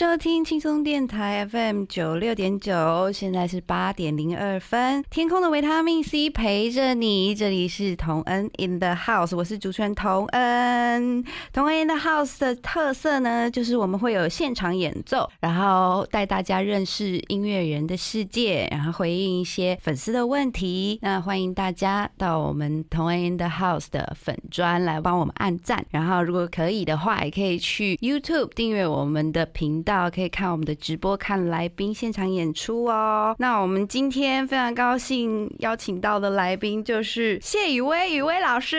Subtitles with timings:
[0.00, 5.04] 收听轻松电台 FM 九六点九，现在是八点零二分。
[5.10, 11.22] 天空的维他命 C 陪着你，这里是童恩 in the house，我是主持人童恩。
[11.52, 20.98] 童恩 in the house 的特色呢，就是我们会有现场演奏，然后带大家认识音乐人的世界，然后回应一些粉丝的问题。
[21.02, 33.34] 那欢迎大家到我们童恩 in the house 的粉专来帮我们按赞，然后如果可以的话，也可以去 YouTube 订阅我们的频道，可以看我们的直播，看来宾现场演出哦。
[33.38, 38.76] 那我们今天非常高兴邀请到的来宾就是谢宇威，宇威老师。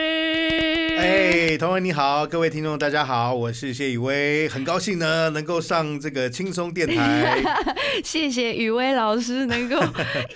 [0.98, 7.44] 哎，同文你好，各位听众大家好，我是谢宇威，很高兴呢能够上这个轻松电台。
[8.04, 9.78] 谢谢宇威老师能够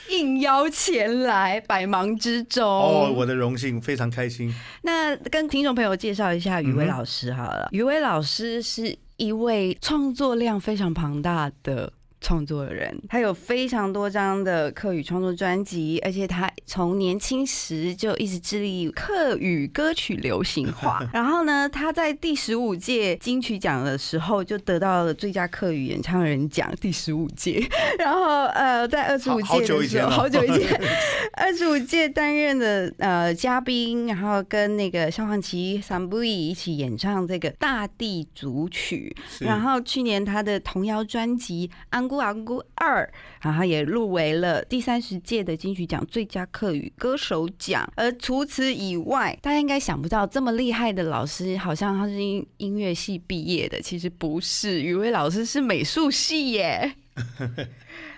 [0.10, 2.66] 应邀前来，百忙之中。
[2.66, 4.54] 哦，我的荣幸，非常开心。
[4.82, 7.70] 那跟听众朋友介绍一下于威嗯哼老师好了。
[7.72, 11.94] 于威老师是一位创作量非常庞大的。
[12.22, 21.08] 创作人，他有非常多张的客语创作专辑，而且他从年轻时就一直致力客语歌曲流行化。
[21.14, 27.64] 然后呢，他在第十五届金曲奖的时候就得到了最佳客语演唱人奖，第十五届。
[28.00, 30.82] 然后呃，在二十五届的时候，久以前好久以前，
[31.34, 39.16] 二十五届担任的呃嘉宾，然后跟那个萧煌奇、桑布伊一起演唱这个《大地组曲》，
[39.46, 43.04] 然后去年他的童谣专辑《安姑安姑二》，
[43.42, 47.88] 然后也入围了第三十届的金曲奖最佳客语歌手奖。
[47.96, 56.96] 而除此以外，大家应该想不到这么厉害的老师，好像他是音音乐系毕业的，其实不是，宇威老师是美术系耶。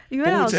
[0.09, 0.57] 宇威老师，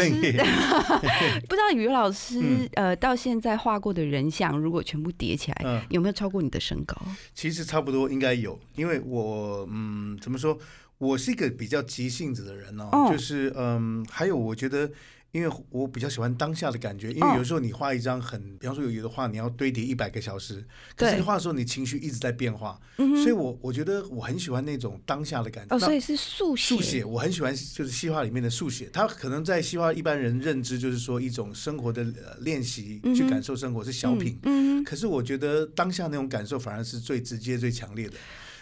[1.47, 6.95] 不知道宇威老师、嗯呃到现在画过的人像，如果全部叠起来，嗯有没有超过你的身高？
[7.33, 10.55] 其实差不多应该有，因为我嗯，怎么说？
[10.99, 14.91] 我是一个比较急性子的人哦，哦就是嗯，还有我觉得。
[15.31, 20.65] 因为我比较喜欢当下的感觉，因哦为有时候你画一张很，比方说有有的画你要堆叠一百个小时，
[20.95, 25.75] 可是你画的时候你情绪一直在变化，所以我我觉得我很喜欢那种当下的感觉。
[25.75, 26.75] 哦，那所以是速写。
[26.75, 28.89] 速写，我很喜欢，就是西画里面的速写。
[28.91, 34.39] 它可能在西画一般人认知就是说一种生活的呃练习，嗯去感受生活是小品。
[34.83, 38.17] 可是我觉得当下那种感受反而是最直接、最强烈的。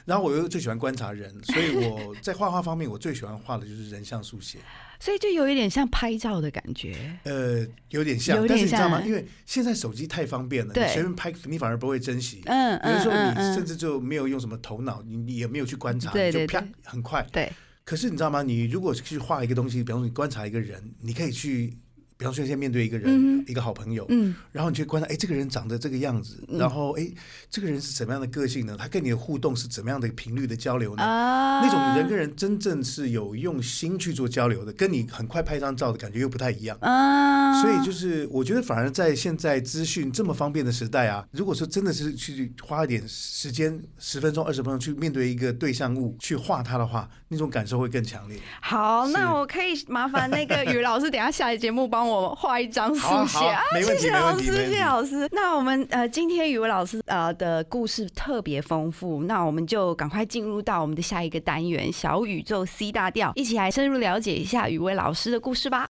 [0.08, 4.58] 然后我又最喜欢观察人， 所以我在画画方面，我最喜欢画的就是人像速写。
[5.00, 6.96] 所以就有一点像拍照的感觉。
[7.24, 9.02] 呃，有点像，但是你知道吗？
[9.06, 12.42] 因为现在手机太方便了，你随便拍，你反而不会珍惜。
[12.46, 17.28] 嗯有的时候你甚至就没有用什么头脑，你你也没有去观察，就啪对很快。
[17.34, 17.52] 对，
[17.84, 18.42] 可是你知道吗？
[18.42, 21.78] 你如果去画一个东西，比方说你观察一个人，你可以去，
[22.18, 27.08] 比方说现在面对一个人，嗯一个好朋友，嗯然后你去观察，哎，这个人长得这个样子，嗯然后哎，
[27.50, 28.76] 这个人是怎么样的个性呢？
[28.78, 31.04] 他跟你的互动是怎么样的频率的交流呢？
[31.04, 36.78] 啊，那种人跟人真正是有用心去做交流的，跟你很快拍张照的感觉又不太一样。
[36.82, 48.40] 啊，所以就是，我觉得反而在现在资讯这么方便的时代啊，如果说真的是去花一点时间，十分钟、二十分钟去面对一个对象物去画它的话，那种感受会更强烈。
[48.62, 55.28] 好，那我可以麻烦那个于老师，等下下一节目帮我画一张速写好啊谢谢老师，谢谢老师。
[55.32, 65.88] 那我们呃今天语文老师呃的故事特别丰富，那我们就赶快进入到我们的下一个单元——小宇宙 C 大调，一起来深入了解一下语文老师的故事吧。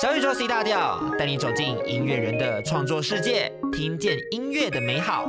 [0.00, 5.26] 小宇宙 C 大调带你走进音乐人的创作世界，听见音乐的美好。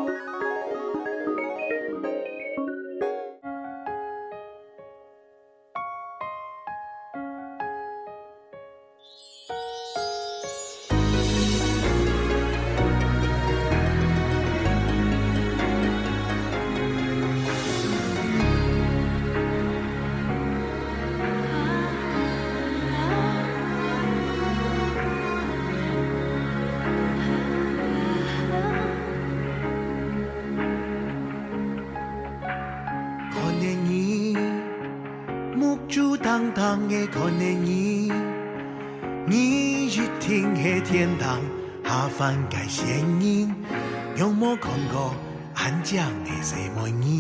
[42.30, 42.86] 人的声
[43.24, 43.52] 音
[44.16, 45.16] 永没看过
[45.56, 47.19] 安静的西门庆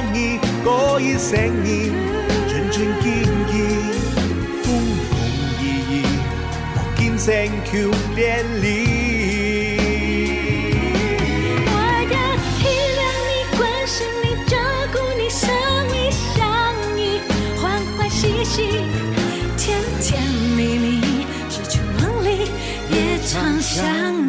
[0.00, 1.92] 同享你过一生你，
[2.48, 3.10] 纯纯净
[3.52, 3.54] 净，
[4.62, 4.72] 风
[5.10, 5.12] 风
[5.60, 6.02] 雨雨，
[6.74, 7.28] 我今生
[7.66, 9.76] 求连理。
[11.66, 11.68] 我
[12.08, 12.16] 要
[12.56, 12.58] 体
[12.96, 12.98] 谅
[13.28, 14.56] 你、关心你、照
[14.90, 15.44] 顾你、想
[15.92, 16.40] 你、想
[16.96, 17.20] 你，
[17.60, 17.62] 欢
[17.98, 18.56] 欢喜喜、
[19.58, 20.22] 甜甜
[20.56, 22.48] 蜜蜜，只求梦里
[22.88, 24.19] 也常想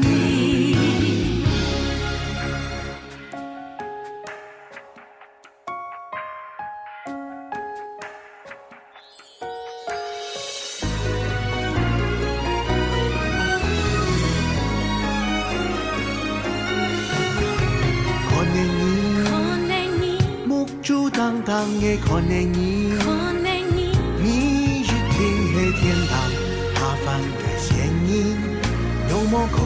[21.42, 22.94] 珠当当的可能你，
[23.74, 23.92] 你，
[24.22, 24.92] 你一定
[25.54, 26.12] 是天堂
[26.76, 28.10] 下凡的仙人，
[29.10, 29.58] 有冇看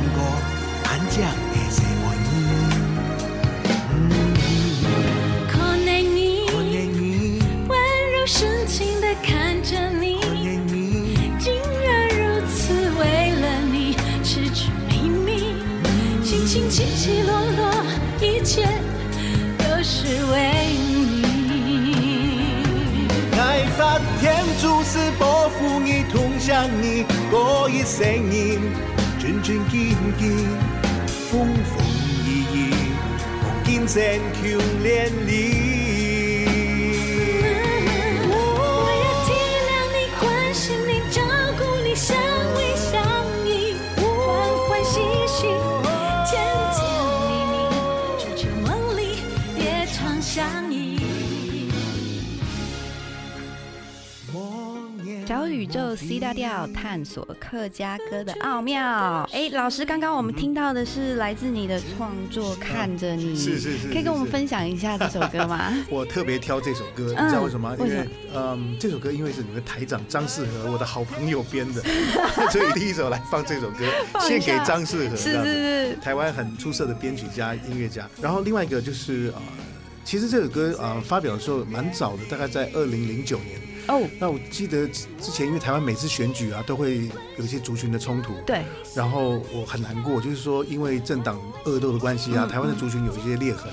[27.85, 28.03] 声
[28.33, 28.59] 音，
[29.19, 30.27] 转转见见，
[31.29, 31.85] 风风
[32.25, 32.73] 雨雨，
[33.43, 33.93] 望见石
[34.33, 34.43] 强
[34.81, 34.89] 靓
[35.27, 35.84] 了。
[55.65, 59.27] 宇宙 C 大调探索客家歌的奥妙。
[59.33, 65.73] 哎，老师，刚刚我们听到的是来自你的创作《看着你》，是是是可以跟我们分享一下这首歌吗？
[65.89, 67.75] 我特别挑这首歌，你嗯知道为什么吗？
[67.79, 71.81] 因为嗯，这首歌因为是你们台长张世和我的好朋友编的，
[72.53, 73.85] 所以第一首来放这首歌，
[74.21, 78.07] 献给张世和，是是是，台湾很出色的编曲家、音乐家。
[78.21, 79.41] 然后另外一个就是呃，
[80.05, 83.59] 其实这首歌呃发表的时候蛮早的，大概在二零零九年。
[83.87, 87.07] 哦，那我记得之之前，因为台湾每次选举啊，都会
[87.37, 88.63] 有一些族群的冲突，对，
[88.95, 93.71] 然后我很难过，就是说因为政党恶斗的关系啊，嗯台湾的族群有一些裂痕。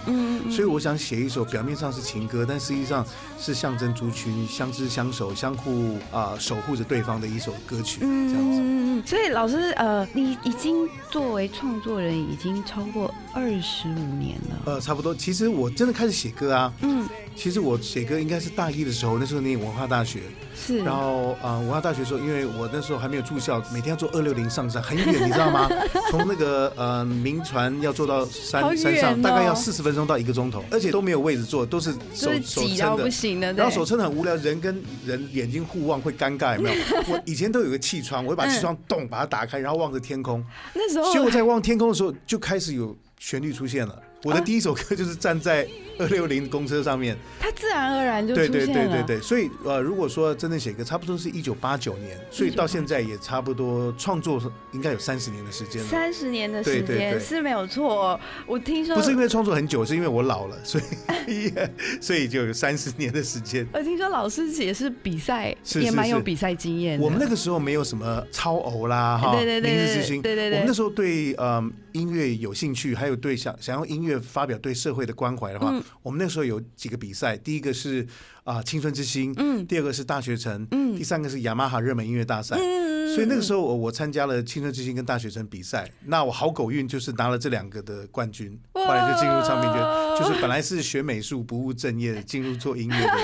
[0.50, 3.06] 所以我想写一首表面上是情歌，但实际上
[3.38, 8.60] 是象征族群相知相守、相互啊、守护着对方的一首歌曲，这样子。
[8.60, 14.62] 嗯所以老师，呃，你已经作为创作人已经超过二十五年了。
[14.66, 15.14] 呃，差不多。
[15.14, 17.06] 其实我真的开始写歌啊，嗯，
[17.36, 20.20] 其实我写歌应该是大一的时候，那时候念文化大学，
[20.54, 20.78] 是。
[20.78, 25.68] 然后啊、呃文化大学的时候，因为我那时候还没有住校，每天要坐二六零上山，很远，你知道吗？
[26.10, 33.52] 从那个呃民船要坐到山、山上，大概要哦四十分钟到一个钟头，而且都没有位置坐，都是手手撑的。
[33.54, 36.76] 然后手撑得很无聊，人跟人眼睛互望会尴尬，有没有？
[37.08, 40.44] 我以前都有个气窗，我会把气窗咚把它打开，然后望着天空。
[40.74, 44.02] 那时候结果在望天空的时候，就开始有旋律出现了。
[44.24, 45.66] 我的第一首歌就是站在
[45.98, 48.90] 二六零公车上面，它自然而然就对对出现了。
[48.90, 54.40] 对对对，所以呃，如果说真正写歌，差不多是一九八九年，所以到现在也差不多创作
[54.72, 55.88] 应该有三十年的时间了。
[55.88, 58.18] 三十年的时间是没有错。
[58.46, 60.80] 我听说不是因为创作很久，是因为我老了，所
[61.26, 61.52] 以
[62.00, 63.66] 所以就有三十年的时间。
[63.72, 67.04] 我听说老师也是比赛，也蛮有比赛经验的。
[67.04, 71.62] 我们那个时候没有什么超偶啦，哈，对对对对明日之星，对对对我们那时候对呃
[71.92, 75.82] 音乐有兴趣，还有对想想要音乐发表对社会的关怀的话，嗯。
[76.02, 78.06] 我们那时候有几个比赛，第一个是
[78.44, 79.66] 啊、青春之星，嗯。
[79.66, 80.96] 第二个是大学城，嗯。
[80.96, 82.56] 第三个是雅马哈热门音乐大赛。
[82.56, 89.82] 嗯所以那个时候我我参加了青春之星跟大学生比赛，那我好狗运就是拿了这两个的冠军，后来就进入唱片圈，
[90.18, 93.14] 就是本来是学美术不务正业， 进入做音乐的。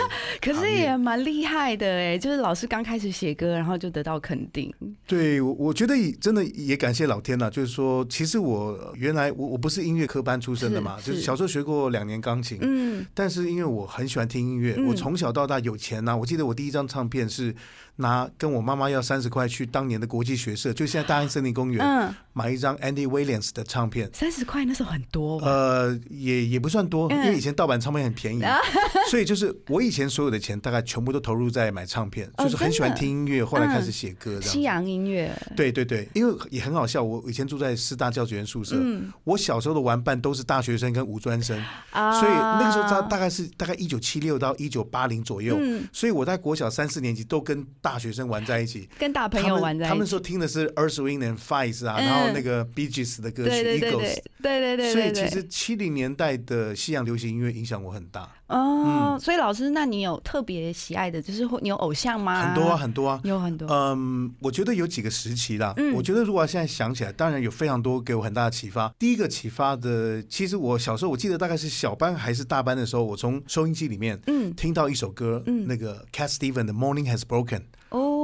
[0.41, 4.73] 可是也蛮厉害的哎，就是老师刚开始写歌，然后就得到肯定。
[5.07, 14.89] 对，我我觉得真的也感谢老天了，就是说，其实我原来我我不是音乐科班出身的嘛，是就是小时候学过两年钢琴，嗯，但是因为我很喜欢听音乐，嗯。
[14.89, 17.55] 我从小到大有钱呐、我记得我第一张唱片是
[18.01, 24.09] 拿跟我妈妈要三十块去当年的国际学社，就现在大安森林公园、嗯，买一张 Andy Williams 的唱片。
[24.13, 25.39] 三十块那时候很多？
[25.41, 28.43] 呃，也也不算多，因嗯为以前盗版唱片很便宜，
[29.11, 34.77] 所以就是我以前所有的钱大概全部都投入在买唱片，哦就是很喜欢听音乐，后来开始嗯写歌这西样。
[34.77, 39.13] 洋音乐，对对对，因为也很好笑，我以前住在师大教职员宿舍，嗯。
[39.25, 42.21] 我小时候的玩伴都是大学生跟五专生，啊。
[42.21, 45.89] 所以那个时候大大概是大概一九七六到一九八零左右，嗯。
[45.93, 48.89] 所以我在国小三四年级都跟大学生玩在一起。
[48.99, 62.47] 跟大朋友玩在一起他们说，听的是 Earth, Wind and Fire 啊，嗯然后那个 Bee Gees 的歌曲对对对 Eagles，对对对对所以其实七零年代的西洋流行音乐影响我很大，哦，所以老师，那你有特别喜爱的，就是会你有偶像吗？
[62.47, 63.21] 很多啊，很多啊。
[63.23, 63.69] 有很多。
[63.71, 65.73] 嗯，我觉得有几个时期啦。
[65.77, 68.93] 嗯我觉得如果现在想起来，当然有非常多给我很大的启发。
[68.99, 77.59] 第一个启发的，其实我小时候我记得大概是小班还是大班的时候，我从收音机里面嗯听到一首歌，嗯那个 Cat Steven 的《Morning Has Broken》。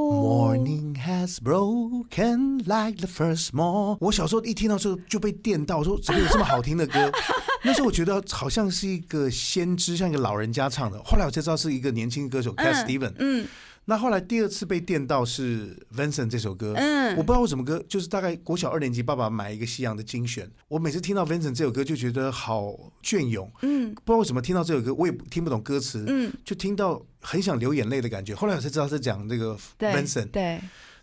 [0.04, 3.96] 哦，Morning has broken like the first morn。
[4.00, 7.11] 我小时候一听到之后就被电到，我说怎么有这么好听的歌？
[7.64, 11.02] 那时候我觉得好像是一个先知，像一个老人家唱的。
[11.02, 13.12] 后来我才知道是一个年轻歌手 Cat Steven。
[13.18, 13.46] 嗯
[13.86, 17.16] 那后来第二次被电到是 Vincent 这首歌，嗯。
[17.16, 23.94] 我不知道为什么歌，就是大概国小二年级，爸爸买一个西洋的精选，我每次听到 Vincent 这首歌就觉得好隽永，嗯。
[23.94, 28.34] 不知道为什么听到这首歌我也听不懂歌词，嗯，就听到很想流眼泪的感觉。
[28.34, 30.60] 后来我才知道是讲这个对 Vincent，对，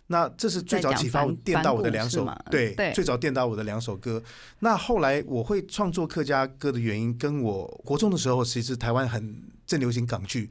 [0.08, 2.74] 那这是最早启发我电到我的两首对。
[2.92, 4.22] 最早电到我的两首歌。
[4.58, 10.48] 那后来我会创作客家歌的原因，跟我国中的时候，其实台湾很正流行港剧，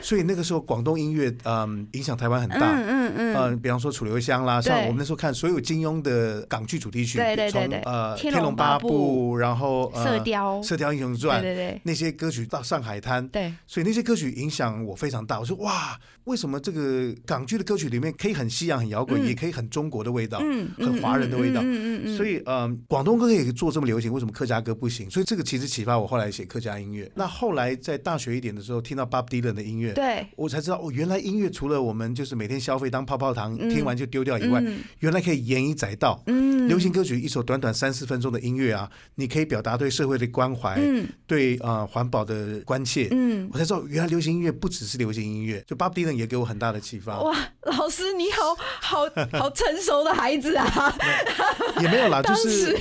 [0.00, 2.72] 所以那个时候广东音乐嗯影响台湾很大。
[2.72, 15.38] 嗯嗯嗯，嗯，比方说《楚留香》啦，像我们那时候看所有金庸的港剧主题曲，对对对呃《天天龙八部部》，然后呃射雕《射雕英雄传》对对那些歌曲到《上海滩》，对，所以那些歌曲影响我非常大。
[15.38, 21.60] 我说哇，为什么这个港剧的歌曲里面可以很西洋、很摇滚，嗯也可以很中国的味道，嗯，很华人的味道？
[21.62, 25.10] 嗯嗯嗯，所以，嗯，广东歌可以做这么流行，为什么客家歌不行？
[25.10, 27.10] 所以这个其实启发我后来写客家音乐。
[27.14, 36.22] 那后来在大学一点的时候，听到 Bob Dylan 的音乐，对，我才知道哦，原来音乐除了我们就是每天消费当泡泡糖，嗯听完就丢掉以外，嗯原来可以言以载道。
[36.26, 43.08] 嗯，流行歌曲一首短短三四分钟的音乐啊，你可以表达对社会的关怀，嗯对啊环保的关切。
[43.10, 47.20] 嗯，我才知道，原来流行音乐不只是流行音乐，就 Bob Dylan 也给我很大的启发。
[47.20, 50.94] 哇，老师你好好好成熟的孩子啊，
[51.80, 52.78] 也没有啦，就是时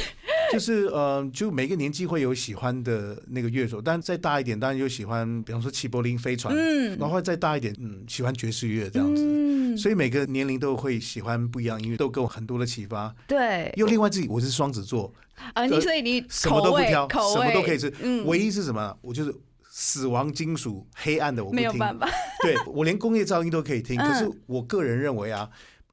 [0.52, 9.24] 就是呃，就每个年纪会有喜欢的那个乐手，但再大一点，当然就喜欢，比方说齐柏林飞船，嗯然后再大一点，嗯，喜欢爵士乐这样子。
[9.26, 13.14] 嗯，所以每个年龄都会喜欢不一样音乐，都给我很多的启发。
[13.28, 15.14] 对，又另外自己，我是双子座，
[15.54, 17.94] 啊，你所以你什么都不挑，什么都可以吃。
[18.02, 18.98] 嗯，唯一是什么？
[19.02, 19.34] 我就是
[19.70, 21.66] 死亡金属、黑暗的我不听。
[21.66, 22.10] 没有办法，
[22.44, 25.50] 对我连工业噪音都可以听，嗯可是我个人认为啊。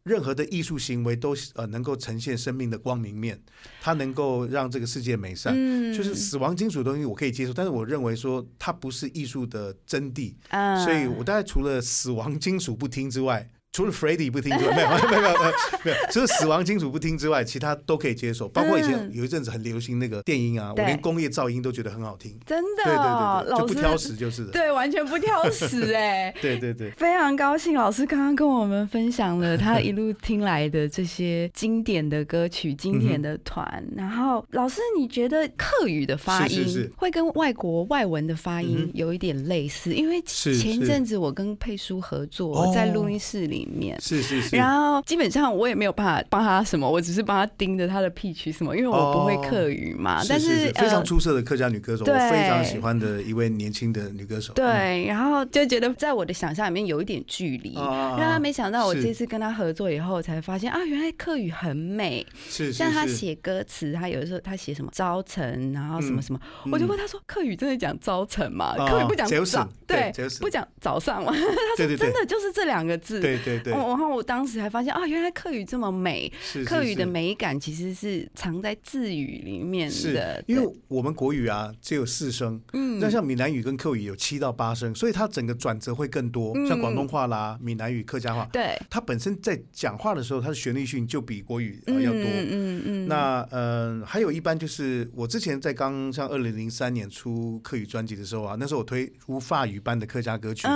[0.09, 3.39] 任何的艺术行为都呃能够呈现生命的光明面，
[3.83, 5.53] 它能够让这个世界美善。
[5.55, 13.49] 嗯就是死亡金属的东西我可以接受，但是我认为说它不是艺术的真谛，啊所以我大概除了死亡金属不听之外，
[13.79, 15.39] 除了 Freddy 不听之外，没有没有没有没有
[15.85, 18.49] 没有，除了死亡金属不听之外，其他都可以接受。
[18.49, 22.37] 包括以前有一阵子很流行那个电音啊，我连工业噪音都觉得很好听。
[22.45, 24.47] 真的对对，对，就不挑食就是。
[24.47, 26.35] 对，完全不挑食哎。
[26.43, 26.91] 对对对。
[26.97, 33.65] 非常高兴，老师刚刚跟我们分享了他一路听来的这些经典的歌曲、经典的团。
[33.95, 39.95] 然后，老师，你觉得客语的发音会跟外国外文的发音有一点类似？
[39.95, 44.01] 因为前一阵子我跟佩叔合作，哦在录音室里面。
[44.01, 50.23] 是是是，然后基本上我也没有办法帮他什么，我只是帮他盯着他的 pitch 什么，因为我不会哦客语嘛。
[50.29, 54.53] 但是非常呃出色的客家女歌手，我对非常喜欢的一位年轻的女歌手。
[54.53, 62.27] 嗯，对，然后就觉得在我的想象里面有一点距离，啊让他没想到我这次跟他合作以后，才发现啊，原来客语很美。
[62.49, 66.41] 是是是像他写歌词，他有的时候他写什么早晨，然后什么嗯什么，
[66.73, 68.75] 我就问他说，客语真的讲早晨吗？
[68.79, 71.33] 啊客语不讲早对不讲早上吗？
[71.77, 73.21] 对对对真的就是这两个字。
[73.21, 80.43] 对对对，哦然后我当时还发现啊，原来客语这么美，是是客语的美感其实是藏在字语里面是的。
[80.47, 82.99] 因为我们国语啊只有四声，嗯。
[83.01, 86.53] 那像闽南语跟客语有七到八声，所以它整个转折会更多。
[86.55, 86.67] 嗯。
[86.67, 88.77] 像广东话啦、闽南语、客家话，对。
[88.91, 92.23] 它本身在讲话的时候，它的旋律性就比国语、呃、要多。
[92.23, 100.67] 嗯嗯嗯，那呃，还有一般就是我之前在刚像二零零三年出客语专辑的时候啊，那时候我推无法语般的客家歌曲，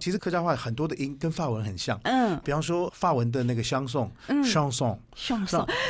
[0.00, 2.40] 其实客家话很多的音跟法文很像， 嗯。
[2.44, 4.42] 比方说法文的那个相送、嗯。
[4.44, 5.46] 相送，上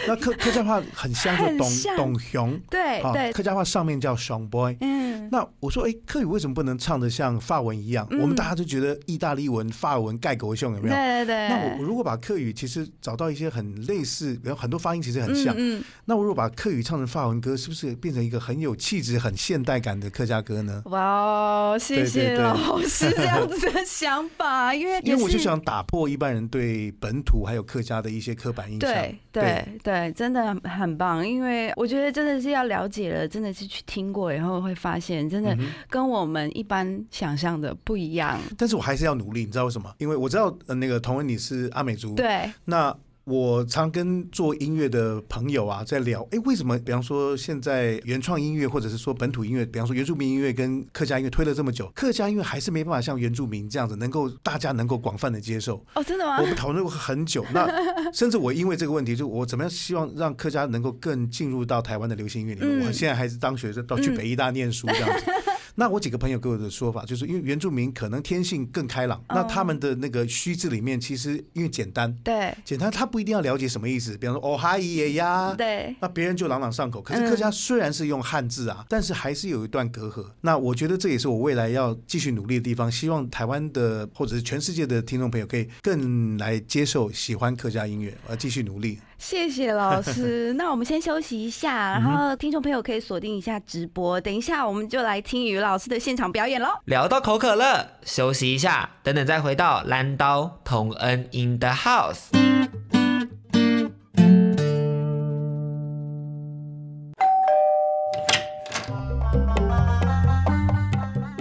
[0.06, 5.28] 那客客家话很像， 就董董熊，啊，对对，客家话上面叫熊 boy，嗯。
[5.32, 8.06] 那我说，哎，客语为什么不能唱的像法文一样？
[8.10, 8.20] 嗯。
[8.20, 10.94] 我们大家都觉得意大利文、法文盖狗胸有没有？
[10.94, 11.26] 对对。
[11.26, 11.48] 对。
[11.48, 15.84] 那我我如果把客语其实找到一些很类似，比如很多发音其实很像，嗯嗯。
[16.04, 20.82] 那我如果把客语唱成法文歌，是不是变成一个很有气质、很现代感的客家歌呢？
[20.86, 28.90] 哇哦，谢谢老师这样子的想法，因为因为我就想打破一般人对本土还有客家的一些刻板印象。
[28.90, 35.56] 对对对，真的很很棒，因为我觉得真的是要了解了，真的是去听过以后会发现，真的
[35.88, 38.38] 跟我们一般想象的不一样。
[38.58, 39.94] 但是我还是要努力，你知道为什么？
[39.98, 55.84] 因为我知道、呃、那个童文你是阿美族，对，那我常跟做音乐的朋友啊在聊，哎，为什么比方说现在原创音乐或者是说本土音乐，比方说原住民音乐跟客家音乐推了这么久，客家音乐还是没办法像原住民这样子能够大家能够广泛的接受。
[55.94, 56.46] 哦，真的吗我？
[56.46, 57.68] 们讨论过很久，那
[58.12, 62.80] 甚至我因为这个问题，就我怎么样希望让客家能够更进入到台湾的流行音乐里面。
[62.80, 65.24] 嗯我现在还是当学生，到去北医大念书这样子。
[65.80, 77.00] 那我几个朋友给我的说法，就是因为原住民可能天性更开朗，那他们的那个虚字里面其实因为简单，对简单他不一定要了解什么意思，比方说哦哈伊耶呀，对，那别人就朗朗上口。
[77.00, 80.26] 可是客家虽然是用汉字啊，但是还是有一段隔阂。
[80.42, 82.92] 那我觉得这也是我未来要继续努力的地方。
[82.92, 88.98] 希望台湾的或者是全世界的听众朋友可以更来接受、喜欢客家音乐，而继续努力。
[89.22, 90.52] 谢谢老师。
[90.58, 96.68] 那我们先休息一下，然后听众朋友可以锁定一下直播，等一下我们就来听于老师的现场表演喽。
[96.86, 102.30] 聊到口渴了，休息一下，等等再回到蓝刀同恩 in the house。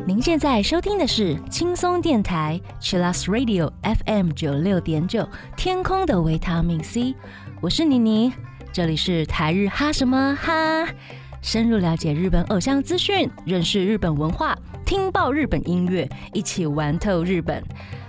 [0.05, 3.71] 您现在收听的是轻松电台 c h i l l a s Radio
[4.05, 7.15] FM 九六点九，天空的维他命 C，
[7.60, 8.32] 我是妮妮，
[8.72, 10.86] 这里是台日哈什么哈，
[11.40, 17.62] 深入了解日本偶像资讯，认识日本文化，听爆日本音乐，一起玩透日本。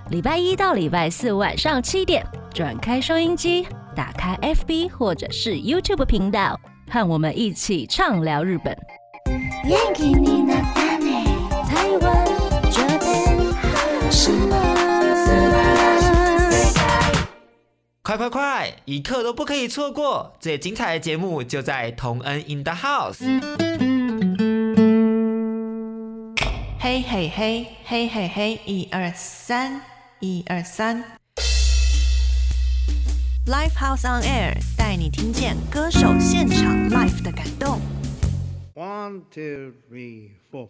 [0.09, 3.65] 礼拜一到礼拜四晚上七点，转开收音机，
[3.95, 6.59] 打开 FB 或者是 YouTube 频道，
[6.91, 8.77] 和我们一起畅聊日本。
[9.63, 11.25] 元気になったね
[11.67, 12.25] 台湾
[12.69, 15.88] 这边什么？
[18.10, 20.32] 快快快，一刻都不可以错过！
[20.40, 23.20] 最精彩的节目就在同恩 in the house。
[26.80, 29.82] 嘿嘿嘿嘿嘿嘿，一二三，
[30.18, 31.04] 一二三。
[33.46, 37.80] Live House on Air 带你听见歌手现场 live 的感动。
[38.74, 40.66] One, two, three, four.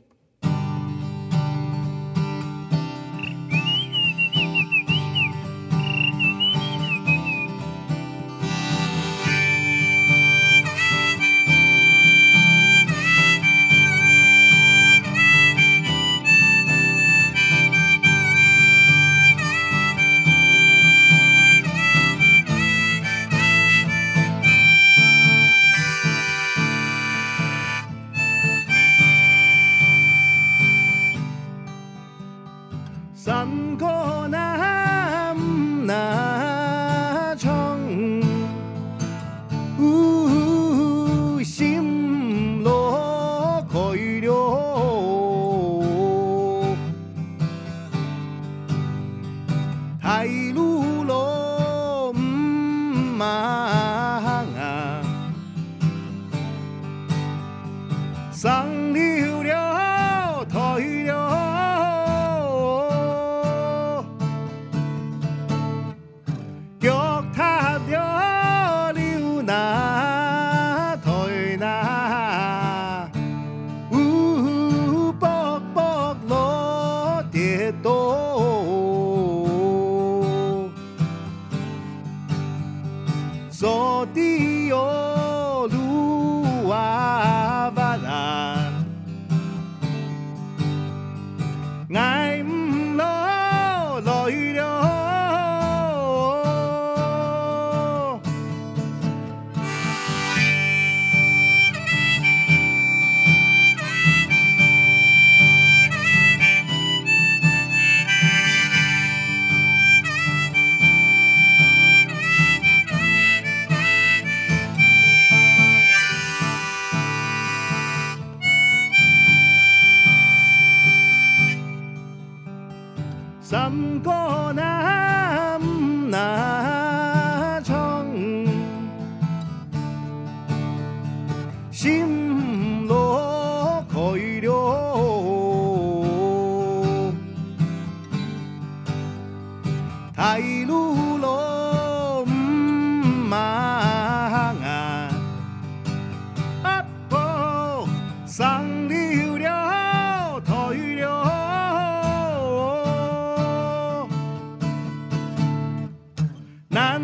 [156.72, 157.02] 男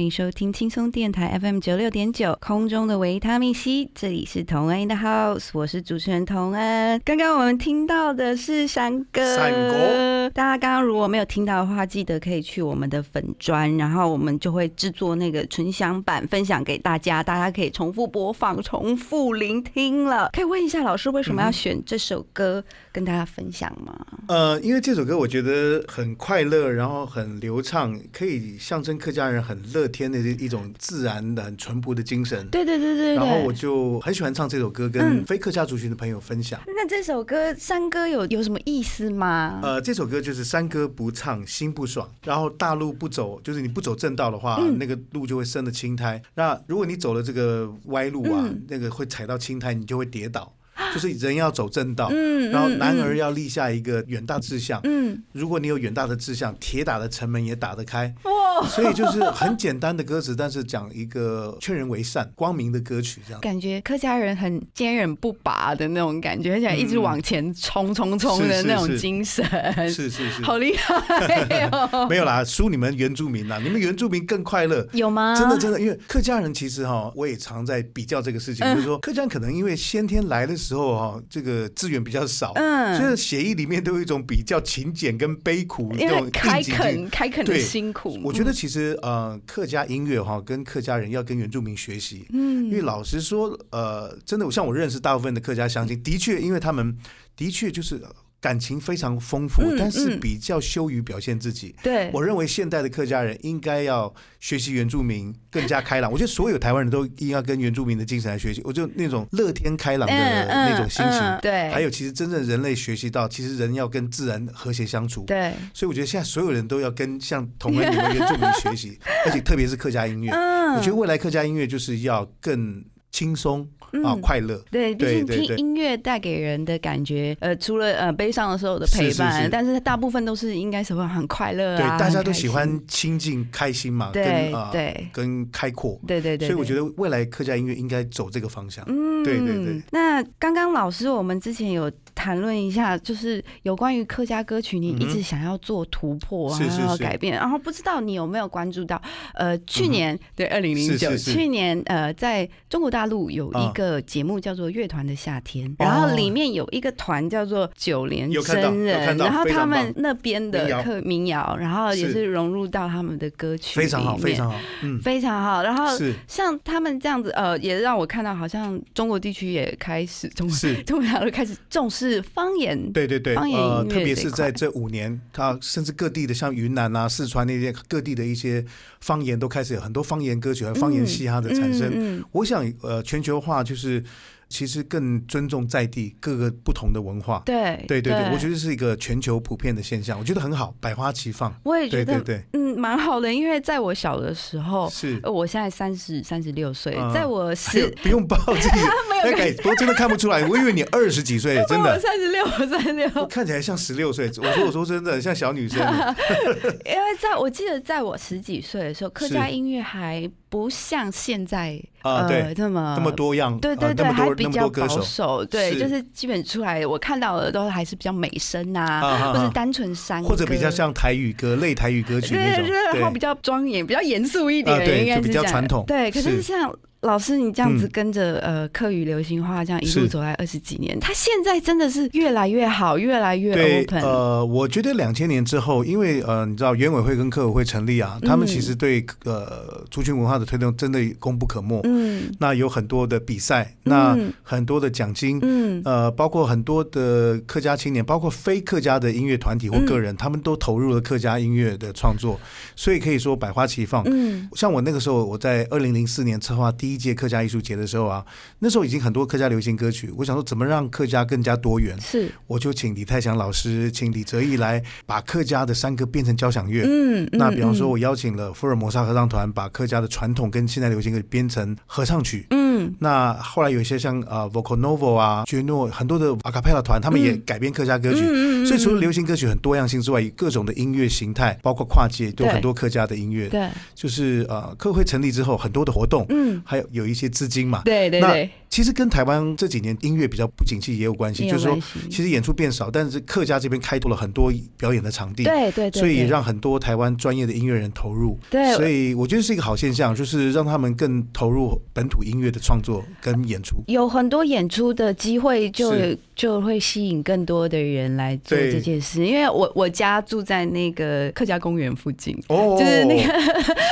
[0.00, 6.98] 欢迎收听轻松电台 FM 九六点九空中的维他命 C，这里是同恩的 House，我是主持人童恩。
[7.04, 20.30] 刚刚我们听到的是山歌，山歌大家刚刚如果没有听到的话，记得可以去我们的粉砖，然后我们就会制作那个纯享版分享给大家，大家可以重复播放、重复聆听了。
[20.32, 23.94] 可以问一下老师，为什么要选这首歌跟大家分享吗？
[24.28, 32.48] 呃，因为这首歌我觉得很快乐，然后很流畅，可以象征客家人很乐天的一种自然的、很淳朴的精神。
[32.48, 33.14] 对对对对对。
[33.16, 36.60] 然后我就很喜欢唱这首歌，跟嗯非客家族群的朋友分享。
[36.66, 39.60] 那这首歌山歌有有什么意思吗？
[39.62, 46.22] 呃，这首歌就是山歌不唱心不爽，然后大路不走，就是你不走正道的话，嗯那个路就会生了青苔。
[46.34, 50.52] 那如果你走了这个歪路啊，嗯那个会踩到青苔，你就会跌倒。
[50.94, 54.80] 就是人要走正道，嗯然后男儿要立下一个远大志向。
[54.84, 58.12] 嗯，如果你有远大的志向，铁打的城门也打得开。
[58.24, 63.40] 哇，所以就是很简单的歌词，但是讲一个劝人为善、光明的歌曲，这样。
[63.40, 69.44] 感觉客家人很坚韧不拔的那种感觉，而且一直往前冲冲冲的那种是精神，
[69.88, 72.06] 是是是，好厉害哦！
[72.10, 74.86] 没有啦，输你们原住民啦，你们原住民更快乐。
[74.92, 75.34] 有吗？
[75.38, 82.98] 真的，真的，因为客家人其实哈，我也常在比较这个事情，嗯就是说客家人可能因为先天来的时候哈，这个资源比较少，嗯。
[82.98, 92.64] 所以协议里面都有一种比较勤俭跟悲苦这因种为开垦开垦的对辛苦，我觉得其实呃，客家音乐哈，跟客家人要跟原住民学习，嗯。
[92.64, 96.96] 因为嗯，老实说，呃，真的像我认识大部分的客家乡亲，的确，因为他们
[97.36, 98.00] 的确就是
[98.40, 101.74] 感情非常丰富，嗯但是嗯比较羞于表现自己。
[101.82, 106.10] 对，我认为现代的客家人应该要学习原住民更加开朗。
[106.10, 108.62] 我觉得所有台湾人都应该跟原住民的精神来学习。
[108.64, 115.24] 我就那种乐天开朗的那种心情，嗯对，还有其实真正人类学习到，其实人要跟自然和谐相处。
[115.26, 120.30] 对，所以我觉得现在所有人都要跟像同恩你们原住民学习， 而且特别是客家音乐。
[120.32, 123.60] 嗯，我觉得未来客家音乐就是要更轻松
[124.04, 124.60] 啊，嗯快乐。
[124.70, 136.00] 对，毕竟听音乐带给人的感觉，呃，除了呃悲伤的时候的陪伴，但是大部分都是应该是会很快乐对，啊，大家都喜欢亲近、开心嘛，对对跟开阔。
[136.06, 136.74] 对对对，所以我觉。
[136.74, 138.84] 得未来客家音乐应该走这个方向。
[138.88, 139.82] 嗯对对对。
[139.90, 149.00] 那刚刚老师，我们之前有谈论一下，就是有关于客家歌曲，你一直想要做突破，然后改变，然后不知道你有没有关注到，
[149.34, 155.76] 呃，去年、对二零零九，去年呃，在中国大陆有一啊个节目叫做《乐团的夏天》，哦。
[155.78, 162.20] 然后里面有一个团叫做九连真人，然后他们那边的客民谣，然后也是。
[162.20, 164.58] 是融入到他们的歌曲，非常好，非常好。
[164.82, 166.12] 嗯，非常好，然后是。
[166.28, 178.64] 像他们这样子，呃，也让我看到，好像中国地区也开始中国是中国大陆开始重视方言，对对对，方言呃，特别是在这五年，它甚至各地的像云南啊、四川那些各地的一些
[179.00, 181.90] 方言都开始有很多方言歌曲和方言嘻哈的产生。
[181.90, 184.02] 嗯嗯我想，呃，全球化就是
[184.50, 187.42] 其实更尊重在地各个不同的文化。
[187.46, 191.54] 对对对对，我觉得得是一个全球普遍的现象，我觉得很好，百花齐放。
[191.62, 197.94] 我也觉得，对对对，嗯，嗯，蛮好的，因为在我小的时候，是呃我现在三十三十六岁嗯，在我还有十。
[198.02, 198.80] 不用抱自己
[199.24, 201.98] 那个， 不过真的看不出来，我以为你二十几岁， 真的。
[202.00, 205.78] 三十六，我三十六，看起来像十六岁，我说我说真的像小女生，
[206.84, 219.32] 因为在我记得在我十几岁的时候，客家音乐还不像现在啊对这么这么多样，对对对，还比较保守，对，就是基本出来我看到的都还是比较美声啊，啊啊啊。
[219.32, 226.42] 或是单纯山歌，或者比较像台语歌、类台语歌曲对那种，对对，然后比较庄严、比较严肃一点，应该是比较传统对，可是是。
[226.42, 227.90] 像老师你这样子嗯。
[227.92, 234.02] 跟着、呃客语流行化这样一路走来二十几年，他现在真的是越来越好，越来越对，open。
[234.02, 241.80] 呃，我觉得两千年之后，因为呃，你知道原委会跟客委会成立啊，他们其实对呃族群文化的推动真的功不可没。
[241.84, 242.30] 嗯。
[242.38, 244.32] 那有很多的比赛，那嗯。
[244.42, 245.82] 很多的奖金，嗯。
[245.84, 252.38] 呃，包括很多的客家青年，包括非客家的音乐团体或个人，他们都投入了客家音乐的创作，
[252.76, 254.02] 所以可以说百花齐放。
[254.06, 254.48] 嗯。
[254.54, 258.24] 像我那个时候，我在二零零四年策划第一届客家艺术节的时候啊，
[258.58, 266.84] 那时候已经很多客家流行歌曲，我想说怎么让客家更加多元，是我就请李泰祥老师，请李泽毅来把客家的山歌变成交响乐。
[266.86, 272.46] 嗯，那比方说，嗯我邀请了福尔摩沙合唱团，把客家的传统跟现代流行歌编成合唱曲。
[272.50, 272.59] 嗯
[272.98, 277.42] 那后来有一些像呃 Vocal Novo 啊、爵诺很多的 a cappella 团，他们也嗯。
[277.46, 278.20] 改编客家歌曲。
[278.24, 283.48] 嗯所以除了流行歌曲很多样性之外，各种的音乐形态，包括跨界，都很多客家的音乐。
[283.48, 286.60] 对就是呃，客会成立之后，很多的活动，嗯。
[286.64, 287.78] 还有有一些资金嘛。
[287.78, 288.20] 那对对。
[288.20, 291.76] 对，其实跟台湾这几年音乐比较不景气也有关系，就是说
[292.10, 295.44] 其实演出变少，但是客家这边开拓了很多表演的场地。
[295.44, 298.74] 对对对，所以也让很多台湾专业的音乐人投入，对。
[298.74, 303.82] 所以我觉得是一个好现象，就是让他们更投入本土音乐的创作跟演出。
[303.88, 309.26] 有很多演出的机会就，是就会吸引更多的人来做这件事。
[309.26, 313.30] 因为我我家住在那个客家公园附近，哦就是那个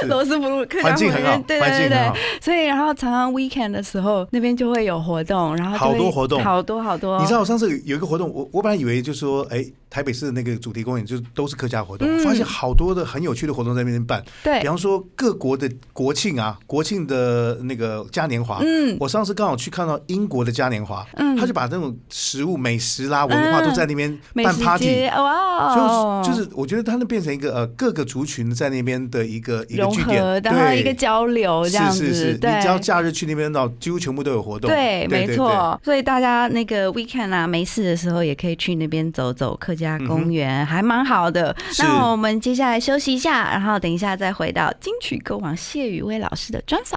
[0.09, 2.41] 罗斯福路客家公园，，对环境很好对对对。。
[2.41, 7.21] 所以然后常常 weekend 的时候，那边就会有活动，然后好多活动好多好多。
[7.21, 14.25] 你知道我上次有一个活动，我我本来以为就是说，哎，台北市的那个主题公园就都是客家活动，嗯发现好多的很有趣的活动在那边办。
[14.43, 18.61] 对比，方说各国的国庆啊，国庆的那个嘉年华。
[18.63, 21.95] 嗯我上次刚好去看到英国的嘉年华，嗯他就把那种
[22.39, 34.71] 食物、美食啦、文化嗯都在那边办 party，街哇所哦，以就是我觉得它能变成一个呃各个族群在那边的一个一个融据点，合，然后对一个交流这样子，是是是，你只要假日去那边，到几乎全部都有活动。
[34.71, 35.81] 对，没错。
[35.83, 41.55] 所以大家那个 weekend 啊，没事的时候也可以去那边走走，客家公园、还蛮好的。
[41.81, 46.97] 那我们接下来休息一下，然后等一下再回到金曲歌王谢宇威老师的专访。